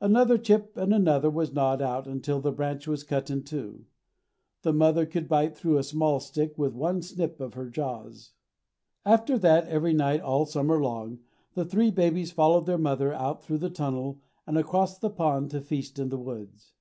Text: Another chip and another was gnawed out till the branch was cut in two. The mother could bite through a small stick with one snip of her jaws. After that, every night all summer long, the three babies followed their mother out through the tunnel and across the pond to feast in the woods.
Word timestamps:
Another 0.00 0.38
chip 0.38 0.76
and 0.76 0.92
another 0.92 1.30
was 1.30 1.52
gnawed 1.52 1.80
out 1.80 2.06
till 2.24 2.40
the 2.40 2.50
branch 2.50 2.88
was 2.88 3.04
cut 3.04 3.30
in 3.30 3.44
two. 3.44 3.84
The 4.62 4.72
mother 4.72 5.06
could 5.06 5.28
bite 5.28 5.56
through 5.56 5.78
a 5.78 5.84
small 5.84 6.18
stick 6.18 6.58
with 6.58 6.72
one 6.74 7.00
snip 7.00 7.38
of 7.40 7.54
her 7.54 7.70
jaws. 7.70 8.32
After 9.04 9.38
that, 9.38 9.68
every 9.68 9.94
night 9.94 10.20
all 10.20 10.46
summer 10.46 10.82
long, 10.82 11.20
the 11.54 11.64
three 11.64 11.92
babies 11.92 12.32
followed 12.32 12.66
their 12.66 12.76
mother 12.76 13.12
out 13.14 13.44
through 13.44 13.58
the 13.58 13.70
tunnel 13.70 14.18
and 14.48 14.58
across 14.58 14.98
the 14.98 15.10
pond 15.10 15.52
to 15.52 15.60
feast 15.60 16.00
in 16.00 16.08
the 16.08 16.18
woods. 16.18 16.72